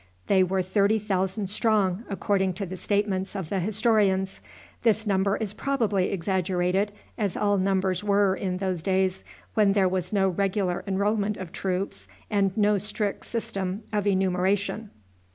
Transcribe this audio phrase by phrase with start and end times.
[0.25, 4.39] They were thirty thousand strong, according to the statements of the historians.
[4.81, 10.11] This number is probably exaggerated, as all numbers were in those days, when there was
[10.11, 14.89] no regular enrollment of troops and no strict system of enumeration.